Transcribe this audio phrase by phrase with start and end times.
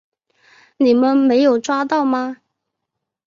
[0.77, 2.37] 你们没有抓到吗？